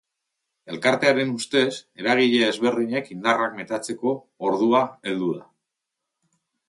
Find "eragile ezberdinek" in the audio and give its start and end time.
2.03-3.11